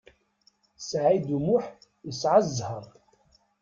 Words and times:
Saɛid 0.89 1.27
U 1.37 1.39
Muḥ 1.45 1.65
yesɛa 2.07 2.39
zzheṛ. 2.47 2.83